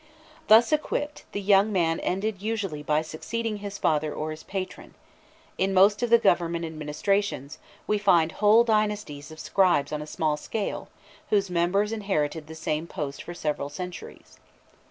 Thus 0.47 0.71
equipped, 0.73 1.25
the 1.31 1.39
young 1.39 1.71
man 1.71 1.99
ended 1.99 2.41
usually 2.41 2.81
by 2.81 3.03
succeeding 3.03 3.57
his 3.57 3.77
father 3.77 4.11
or 4.11 4.31
his 4.31 4.41
patron: 4.41 4.95
in 5.59 5.75
most 5.75 6.01
of 6.01 6.09
the 6.09 6.17
government 6.17 6.65
administrations, 6.65 7.59
we 7.85 7.99
find 7.99 8.31
whole 8.31 8.63
dynasties 8.63 9.29
of 9.29 9.39
scribes 9.39 9.91
on 9.91 10.01
a 10.01 10.07
small 10.07 10.37
scale, 10.37 10.87
whose 11.29 11.51
members 11.51 11.91
inherited 11.91 12.47
the 12.47 12.55
same 12.55 12.87
post 12.87 13.21
for 13.21 13.35
several 13.35 13.69
centuries. 13.69 14.37